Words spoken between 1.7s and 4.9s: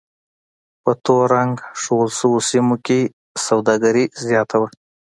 ښودل شویو سیمو کې سوداګري زیاته وه.